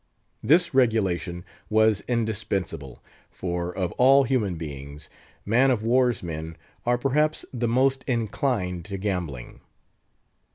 This 0.41 0.73
regulation 0.73 1.45
was 1.69 2.01
indispensable, 2.07 3.03
for, 3.29 3.71
of 3.71 3.91
all 3.99 4.23
human 4.23 4.55
beings, 4.55 5.11
man 5.45 5.69
of 5.69 5.83
war's 5.83 6.23
men 6.23 6.57
are 6.87 6.97
perhaps 6.97 7.45
the 7.53 7.67
most 7.67 8.03
inclined 8.07 8.83
to 8.85 8.97
gambling. 8.97 9.59